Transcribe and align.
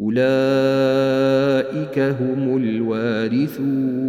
أولئك 0.00 1.98
هم 1.98 2.56
الوارثون. 2.56 4.00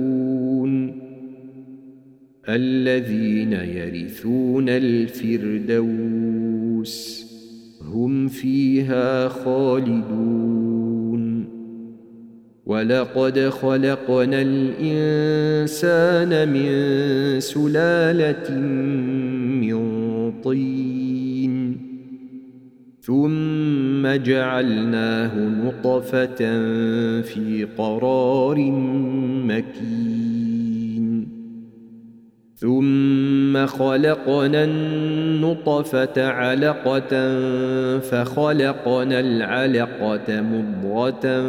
الذين 2.50 3.53
يرثون 3.53 4.70
الفردوس 4.70 5.92
هم 7.81 8.28
فيها 8.28 9.28
خالدون. 9.28 10.52
ولقد 12.66 13.39
خلقنا 13.39 14.42
الإنسان 14.42 16.30
من 16.50 16.72
سلالة 17.39 18.59
من 19.61 19.81
طين. 20.42 21.11
ثم 23.02 24.07
جعلناه 24.07 25.39
نطفة 25.39 26.35
في 27.21 27.67
قرار 27.77 28.71
مكين. 29.45 30.30
ثم 32.62 33.66
خلقنا 33.66 34.64
النطفة 34.64 36.28
علقة 36.28 37.40
فخلقنا 38.00 39.20
العلقة 39.20 40.42
مضغة 40.42 41.42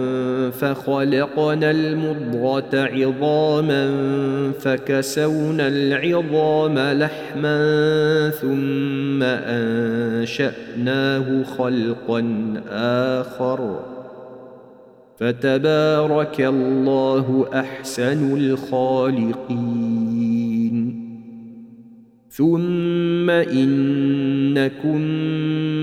فخلقنا 0.51 1.71
المضغة 1.71 2.71
عظاما 2.75 3.91
فكسونا 4.61 5.69
العظام 5.69 6.78
لحما 6.78 8.31
ثم 8.31 9.22
أنشأناه 10.03 10.62
خلقا 11.43 12.55
آخر. 13.21 13.81
فتبارك 15.19 16.41
الله 16.41 17.47
أحسن 17.55 18.37
الخالقين. 18.37 19.81
ثم 22.32 23.31
إنكم 23.31 25.00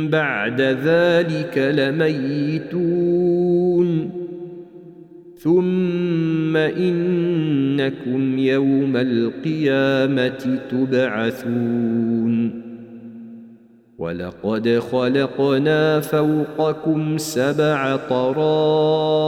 بعد 0.09 0.61
ذلك 0.61 1.57
لميتون 1.77 3.09
ثم 5.37 6.57
إنكم 6.57 8.39
يوم 8.39 8.97
القيامة 8.97 10.59
تبعثون 10.71 12.61
ولقد 13.97 14.79
خلقنا 14.91 15.99
فوقكم 15.99 17.17
سبع 17.17 17.95
طرائق 17.95 19.27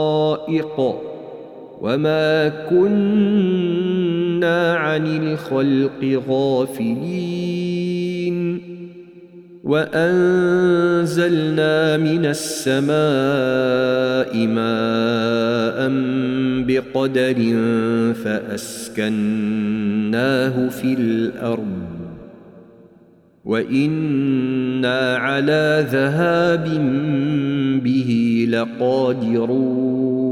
وما 1.80 2.48
كنا 2.48 4.01
عن 4.44 5.06
الخلق 5.06 6.22
غافلين. 6.28 7.92
وأنزلنا 9.64 10.36
من 11.96 12.26
السماء 12.26 12.96
ماء 14.46 15.88
بقدر 16.66 17.34
فأسكناه 18.24 19.08
في 20.68 20.94
الأرض. 20.94 21.82
وإنا 23.44 25.16
على 25.16 25.86
ذهاب 25.92 26.68
به 27.84 28.46
لقادرون. 28.50 30.31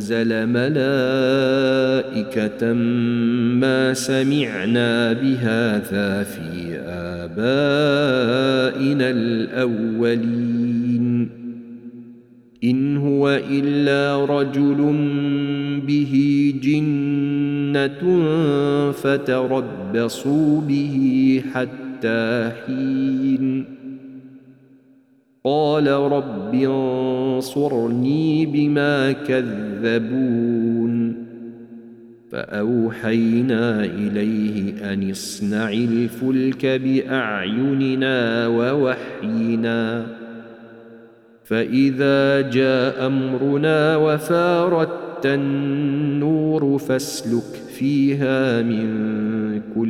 لانزل 0.00 0.46
ملائكة 0.46 1.92
ما 3.60 3.94
سمعنا 3.94 5.12
بهذا 5.12 6.22
في 6.22 6.78
آبائنا 7.20 9.10
الأولين. 9.10 10.50
إن 12.64 12.96
هو 12.96 13.40
إلا 13.50 14.24
رجل 14.24 14.76
به 15.86 16.54
جنة 16.62 18.02
فتربصوا 18.92 20.60
به 20.60 21.42
حتى 21.54 22.52
حين. 22.66 23.79
قال 25.44 25.86
رب 25.88 26.54
انصرني 26.54 28.46
بما 28.46 29.12
كذبون. 29.12 30.90
فأوحينا 32.32 33.84
إليه 33.84 34.92
أن 34.92 35.10
اصنع 35.10 35.70
الفلك 35.70 36.66
بأعيننا 36.66 38.46
ووحينا. 38.46 40.06
فإذا 41.44 42.50
جاء 42.50 43.06
أمرنا 43.06 43.96
وفارت 43.96 45.26
النور 45.26 46.78
فاسلك 46.78 47.62
فيها 47.78 48.62
من 48.62 48.88
كل 49.74 49.89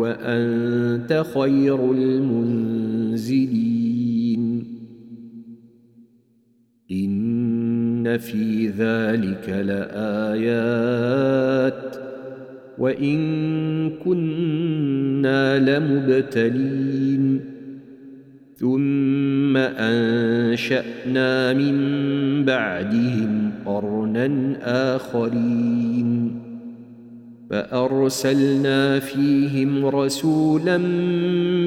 وأنت 0.00 1.24
خير 1.34 1.92
المنزلين. 1.92 3.40
إن 6.92 8.18
في 8.18 8.68
ذلك 8.68 9.48
لآيات 9.48 10.80
وإن 12.78 13.20
كنا 13.90 15.78
لمبتلين. 15.78 17.40
ثم 18.56 19.56
أنشأنا 19.56 21.52
من 21.52 21.74
بعدهم 22.44 23.52
قرنا 23.66 24.56
آخرين. 24.96 26.39
فأرسلنا 27.50 28.98
فيهم 28.98 29.86
رسولا 29.86 30.78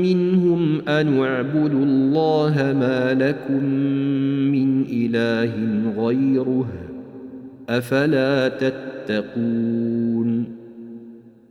منهم 0.02 0.82
أن 0.88 1.20
اعبدوا 1.20 1.86
الله 1.86 2.56
ما 2.80 3.14
لكم 3.14 3.64
من 4.52 4.86
إله 4.90 5.52
غيره 5.98 6.68
أفلا 7.70 8.48
تتقون 8.48 10.23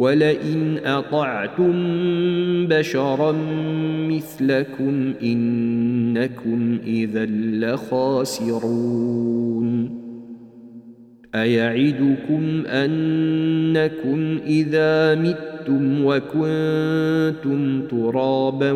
ولئن 0.00 0.78
أطعتم 0.84 1.72
بشرا 2.66 3.32
مثلكم 4.08 5.12
إنكم 5.22 6.78
إذا 6.86 7.26
لخاسرون. 7.60 8.80
أيعدكم 11.34 12.62
أنكم 12.66 14.38
إذا 14.46 15.14
متم 15.14 16.04
وكنتم 16.04 17.82
ترابا 17.82 18.72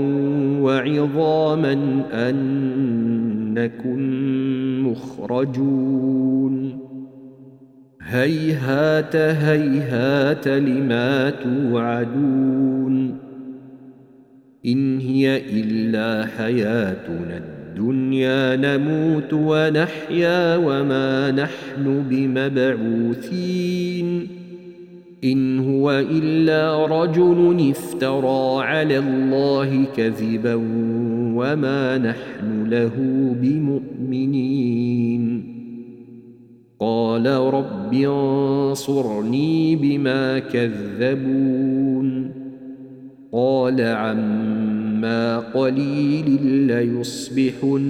وعظاما 0.61 2.03
أنكم 2.13 3.99
مخرجون. 4.87 6.84
هيهات 8.07 9.17
هيهات 9.17 10.49
لما 10.49 11.31
توعدون 11.31 13.19
إن 14.67 14.99
هي 14.99 15.43
إلا 15.61 16.27
حياتنا 16.27 17.55
الدنيا 17.75 18.57
نموت 18.57 19.33
ونحيا 19.33 20.57
وما 20.57 21.31
نحن 21.31 22.05
بمبعوثين 22.11 23.65
إن 25.25 25.59
هو 25.59 25.91
إلا 25.91 26.87
رجل 26.87 27.71
افترى 27.71 28.65
على 28.65 28.99
الله 28.99 29.85
كذبا 29.97 30.55
وما 31.35 31.99
نحن 31.99 32.67
له 32.71 32.93
بمؤمنين 33.41 34.75
قال 36.81 37.27
رب 37.27 37.95
انصرني 37.95 39.77
بما 39.77 40.39
كذبون. 40.39 42.31
قال 43.33 43.81
عما 43.81 45.39
قليل 45.39 46.47
ليصبحن 46.47 47.83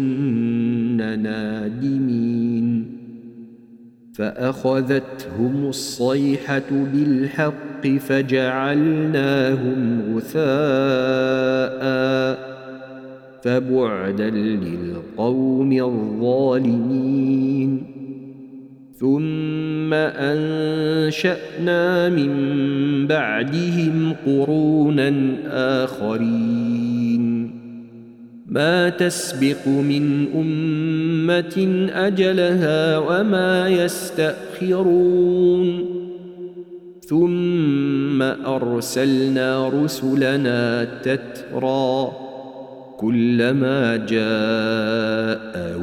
نادمين. 1.23 2.87
فأخذتهم 4.15 5.69
الصيحة 5.69 6.71
بالحق 6.71 7.87
فجعلناهم 7.87 10.03
غثاء 10.17 11.85
فبعدا 13.43 14.31
للقوم 14.31 15.73
الظالمين. 15.73 17.83
ثم 19.05 19.95
أنشأنا 19.95 22.09
من 22.09 22.33
بعدهم 23.07 24.17
قرونا 24.27 25.13
آخرين. 25.85 27.55
ما 28.47 28.89
تسبق 28.89 29.69
من 29.69 30.27
أمة 30.35 31.89
أجلها 31.95 32.99
وما 32.99 33.69
يستأخرون. 33.69 35.85
ثم 37.01 38.23
أرسلنا 38.23 39.69
رسلنا 39.69 40.85
تترى 40.85 42.13
كلما 42.99 43.97
جاء 43.97 45.79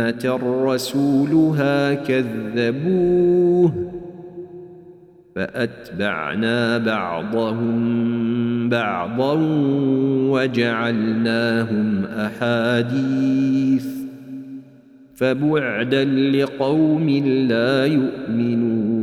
امه 0.00 0.40
رسولها 0.64 1.94
كذبوه 1.94 3.72
فأتبعنا 5.34 6.78
بعضهم 6.78 8.68
بعضا 8.68 9.38
وجعلناهم 10.30 12.04
أحاديث 12.04 13.86
فبعدا 15.14 16.04
لقوم 16.04 17.08
لا 17.48 17.86
يؤمنون 17.86 18.94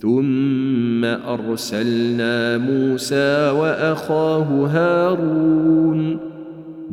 ثم 0.00 1.04
أرسلنا 1.04 2.58
موسى 2.58 3.50
وأخاه 3.50 4.66
هارون 4.66 6.33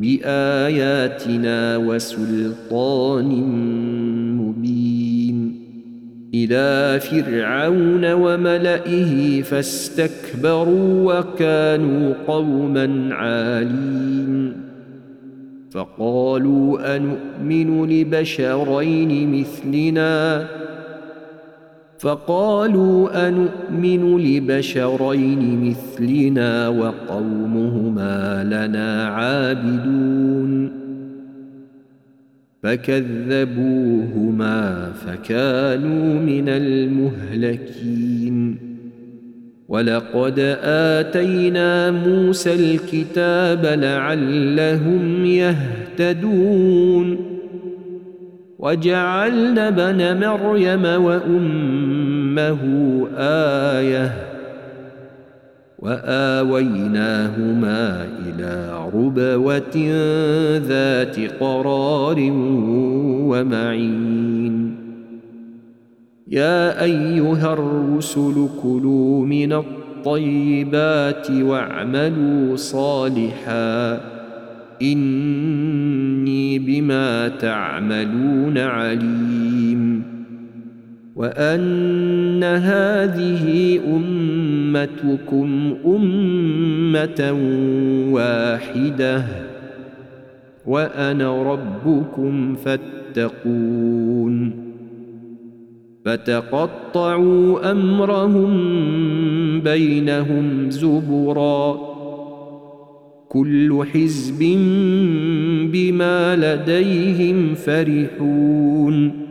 بآياتنا 0.01 1.77
وسلطان 1.77 3.29
مبين. 4.38 5.62
إلى 6.34 7.00
فرعون 7.00 8.13
وملئه 8.13 9.41
فاستكبروا 9.41 11.20
وكانوا 11.20 12.13
قوما 12.27 13.15
عالين. 13.15 14.53
فقالوا 15.72 16.96
انومن 16.96 17.89
لبشرين 17.89 19.39
مثلنا؟ 19.39 20.48
فقالوا 22.01 23.27
انومن 23.27 24.17
لبشرين 24.17 25.70
مثلنا 25.70 26.67
وقومهما 26.67 28.43
لنا 28.43 29.05
عابدون 29.08 30.72
فكذبوهما 32.63 34.01
فكانوا 34.91 36.20
من 36.20 36.50
المهلكين 36.50 37.91
ولقد 39.67 40.39
آتينا 40.63 41.91
موسى 41.91 42.53
الكتاب 42.53 43.65
لعلهم 43.65 45.25
يهتدون 45.25 47.17
وجعلنا 48.62 49.70
بن 49.70 50.20
مريم 50.20 50.86
وامه 50.86 51.80
آية 52.39 54.13
وآويناهما 55.79 56.77
إلى 58.27 58.89
ربوة 58.93 59.77
ذات 60.57 61.19
قرار 61.39 62.17
ومعين. 63.29 64.75
يا 66.27 66.83
أيها 66.83 67.53
الرسل 67.53 68.50
كلوا 68.63 69.25
من 69.25 69.53
الطيبات 69.53 71.31
واعملوا 71.31 72.55
صالحا. 72.55 74.00
إني 74.81 76.59
بما 76.59 77.27
تعملون 77.27 78.57
عليم. 78.57 80.20
وأن 81.21 82.43
هذه 82.43 83.79
أمتكم 83.95 85.75
أمة 85.85 87.37
واحدة. 88.11 89.23
وأنا 90.65 91.43
ربكم 91.43 92.55
فاتقون. 92.55 94.51
فتقطعوا 96.05 97.71
أمرهم 97.71 98.51
بينهم 99.59 100.69
زبرا. 100.69 101.77
كل 103.29 103.83
حزب 103.93 104.39
بما 105.71 106.35
لديهم 106.35 107.55
فرحون. 107.55 109.30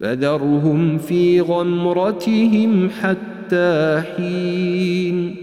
فذرهم 0.00 0.98
في 0.98 1.40
غمرتهم 1.40 2.90
حتى 2.90 4.02
حين 4.16 5.34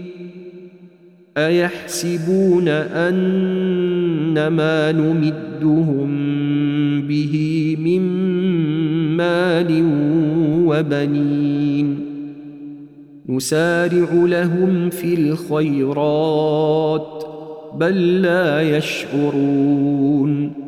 أيحسبون 1.36 2.68
ان 2.68 4.48
ما 4.48 4.92
نمدهم 4.92 6.08
به 7.02 7.76
من 7.80 8.02
مال 9.16 9.84
وبنين 10.66 11.98
نسارع 13.28 14.08
لهم 14.12 14.90
في 14.90 15.14
الخيرات 15.14 17.24
بل 17.74 18.22
لا 18.22 18.76
يشعرون 18.76 20.67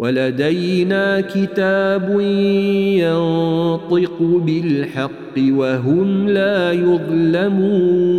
ولدينا 0.00 1.20
كتاب 1.20 2.20
ينطق 3.00 4.22
بالحق 4.46 5.36
وهم 5.38 6.28
لا 6.28 6.72
يظلمون 6.72 8.10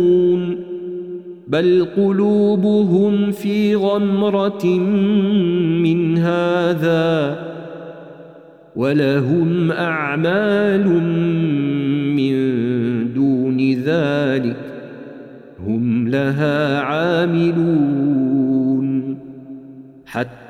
بل 1.48 1.86
قلوبهم 1.96 3.30
في 3.30 3.74
غمرة 3.74 4.66
من 5.82 6.18
هذا 6.18 7.38
ولهم 8.76 9.72
أعمال 9.72 10.86
من 12.16 12.34
دون 13.14 13.72
ذلك 13.72 14.56
هم 15.66 16.08
لها 16.08 16.80
عاملون 16.80 18.11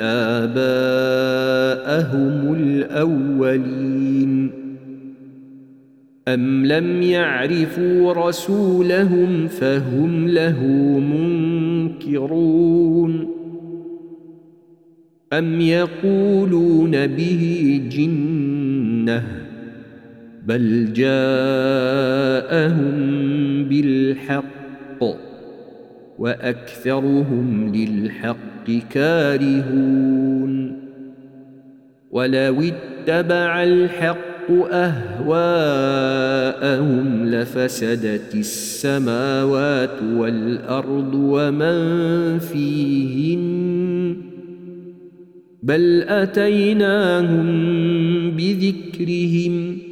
آباءهم 0.00 0.54
الأولين 2.54 4.50
أم 6.28 6.66
لم 6.66 7.02
يعرفوا 7.02 8.12
رسولهم 8.28 9.48
فهم 9.48 10.28
له 10.28 10.66
منكرون 11.98 13.28
أم 15.32 15.60
يقولون 15.60 17.06
به 17.06 17.80
جنة 17.92 19.24
بل 20.46 20.92
جاءهم 20.92 21.22
بالحق 23.64 24.51
وأكثرهم 26.18 27.72
للحق 27.74 28.70
كارهون 28.90 30.82
ولو 32.10 32.62
اتبع 32.62 33.62
الحق 33.62 34.50
أهواءهم 34.72 36.06
لفسدت 37.26 38.34
السماوات 38.34 40.02
والأرض 40.02 41.14
ومن 41.14 42.38
فيهن 42.38 44.16
بل 45.62 46.02
أتيناهم 46.08 47.46
بذكرهم 48.30 49.91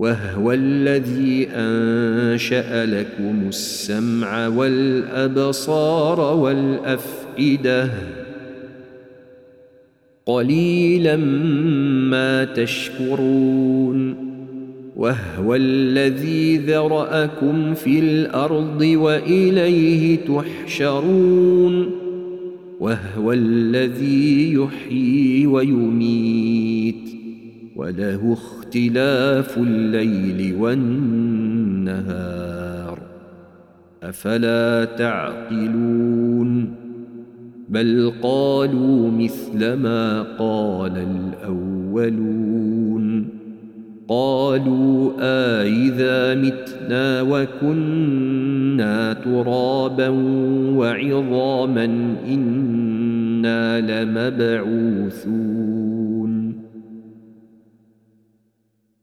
وهو 0.00 0.52
الذي 0.52 1.48
أنشأ 1.52 2.86
لكم 2.86 3.48
السمع 3.48 4.48
والأبصار 4.48 6.36
والأفئدة. 6.36 7.90
قليلا 10.26 11.16
ما 12.10 12.44
تشكرون. 12.44 14.14
وهو 14.96 15.54
الذي 15.54 16.56
ذرأكم 16.56 17.74
في 17.74 17.98
الأرض 17.98 18.80
وإليه 18.80 20.16
تحشرون. 20.16 21.90
وهو 22.80 23.32
الذي 23.32 24.54
يحيي 24.54 25.46
ويميت. 25.46 27.19
وله 27.80 28.32
اختلاف 28.32 29.58
الليل 29.58 30.56
والنهار. 30.56 32.98
أفلا 34.02 34.84
تعقلون؟ 34.84 36.74
بل 37.68 38.12
قالوا 38.22 39.10
مثل 39.10 39.72
ما 39.72 40.22
قال 40.22 41.06
الأولون. 41.46 43.28
قالوا 44.08 45.12
آإذا 45.20 46.34
متنا 46.34 47.22
وكنا 47.22 49.12
ترابا 49.12 50.08
وعظاما 50.76 51.84
إنا 52.28 53.80
لمبعوثون. 53.80 55.79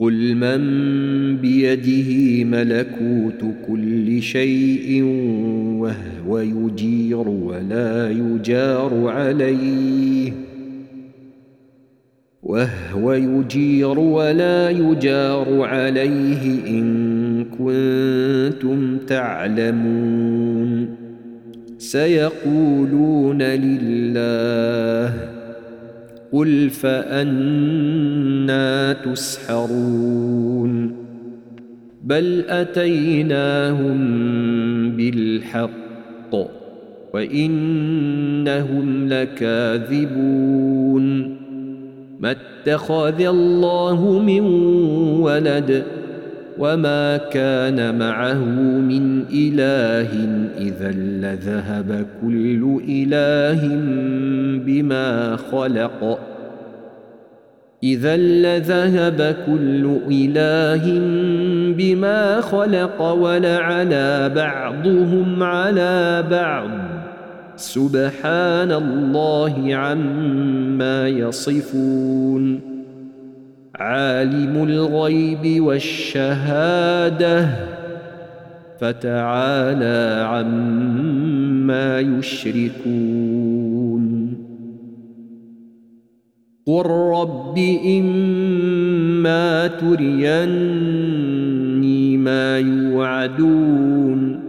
قل 0.00 0.34
من 0.34 0.62
بيده 1.36 2.44
ملكوت 2.44 3.54
كل 3.68 4.22
شيء 4.22 5.02
وهو 5.78 6.38
يجير 6.38 7.28
ولا 7.28 8.10
يجار 8.10 9.06
عليه 9.08 10.32
وهو 12.42 13.12
يجير 13.12 13.98
ولا 13.98 14.70
يجار 14.70 15.62
عليه 15.62 16.68
إن 16.68 17.44
كنتم 17.44 18.98
تعلمون 18.98 20.88
سيقولون 21.78 23.42
لله 23.42 25.37
قل 26.32 26.70
فأنا 26.70 28.22
تسحرون 28.92 30.96
بل 32.04 32.44
أتيناهم 32.48 33.98
بالحق 34.96 36.34
وإنهم 37.14 39.08
لكاذبون 39.08 40.58
ما 42.20 42.30
اتخذ 42.30 43.20
الله 43.20 44.18
من 44.18 44.40
ولد 45.20 45.84
وما 46.58 47.16
كان 47.16 47.98
معه 47.98 48.44
من 48.78 49.24
إله 49.32 50.08
إذا 50.58 50.90
لذهب 50.90 52.06
كل 52.22 52.80
إله 52.88 53.68
بما 54.66 55.36
خلق. 55.36 56.18
إذا 57.82 58.16
لذهب 58.16 59.36
كل 59.46 59.98
إله 60.10 60.84
بما 61.76 62.40
خلق 62.40 63.02
ولعلى 63.02 64.32
بعضهم 64.34 65.42
على 65.42 66.24
بعض. 66.30 66.70
سبحان 67.56 68.72
الله 68.72 69.74
عما 69.74 71.08
يصفون. 71.08 72.77
عالم 73.78 74.64
الغيب 74.64 75.62
والشهادة 75.62 77.48
فتعالى 78.80 80.26
عما 80.26 82.00
يشركون. 82.00 83.28
قل 86.66 86.86
رب 86.86 87.58
اما 87.86 89.66
تريني 89.66 90.96
ما 92.16 92.58
يوعدون 92.58 94.40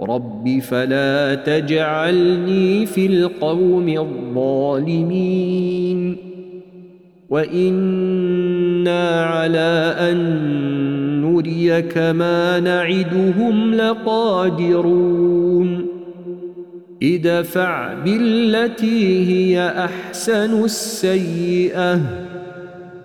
رب 0.00 0.58
فلا 0.62 1.34
تجعلني 1.34 2.86
في 2.86 3.06
القوم 3.06 3.88
الظالمين. 3.88 5.06
وأنا 7.30 9.24
على 9.24 9.96
ان 9.98 10.16
نريك 11.22 11.98
ما 11.98 12.60
نعدهم 12.60 13.74
لقادرون 13.74 15.16
ادفع 17.02 17.94
بالتي 17.94 19.26
هي 19.28 19.68
احسن 19.68 20.64
السيئه 20.64 22.00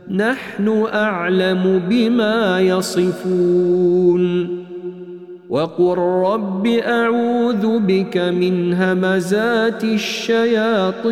نحن 0.09 0.85
اعلم 0.93 1.81
بما 1.89 2.61
يصفون 2.61 4.47
وقل 5.49 5.97
رب 5.97 6.67
اعوذ 6.67 7.79
بك 7.79 8.17
من 8.17 8.73
همزات 8.73 9.83
الشياطين 9.83 11.11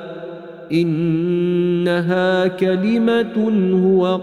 إنها 0.73 2.47
كلمة 2.47 3.51
هو 3.85 4.19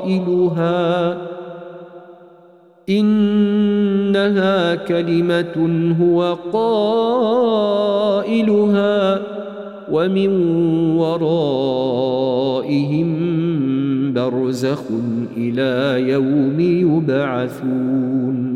قائلها. 0.00 0.16
إنها 2.88 4.74
كلمة 4.74 5.94
هو 6.00 6.36
قائلها 6.52 7.26
ومن 9.92 10.28
ورائهم 10.96 12.26
برزخ 14.12 14.82
إلى 15.36 16.02
يوم 16.10 16.60
يبعثون. 16.60 18.55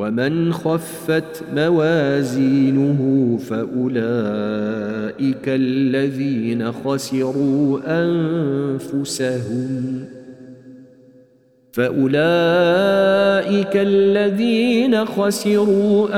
ومن 0.00 0.52
خفت 0.52 1.42
موازينه 1.54 3.00
فأولئك 3.48 5.46
الذين 5.46 6.72
خسروا 6.72 7.78
أنفسهم. 7.86 9.70
فأولئك 11.72 12.16
الذين 13.76 15.04
خسروا 15.04 16.08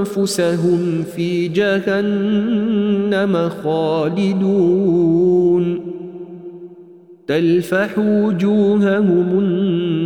أنفسهم 0.00 1.04
في 1.16 1.48
جهنم 1.48 3.48
خالدون. 3.48 5.16
تلفح 7.26 7.98
وجوههم 7.98 9.38
النار. 9.38 10.05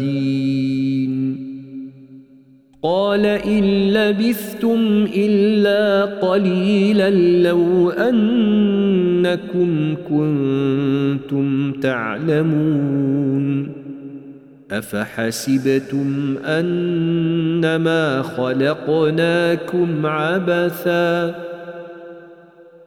العادين 0.00 1.48
قال 2.82 3.26
إن 3.26 3.64
لبثتم 3.92 5.06
إلا 5.16 6.04
قليلا 6.04 7.10
لو 7.48 7.90
أنكم 7.90 9.94
كنتم 10.08 11.72
تعلمون. 11.72 13.68
أفحسبتم 14.70 16.36
أنما 16.44 18.22
خلقناكم 18.22 20.06
عبثا؟ 20.06 21.47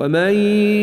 ومن 0.00 0.34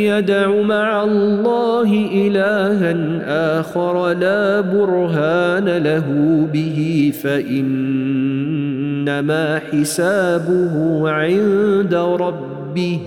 يدع 0.06 0.62
مع 0.62 1.04
الله 1.04 2.10
الها 2.14 3.60
اخر 3.60 4.14
لا 4.14 4.62
برهان 4.62 5.78
له 5.78 6.06
به 6.54 7.12
فانما 7.24 8.40
حسابه 9.60 11.10
عند 11.10 11.94
ربه 11.96 13.00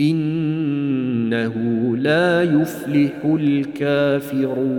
انه 0.00 1.54
لا 1.96 2.42
يفلح 2.42 3.24
الكافرون 3.24 4.78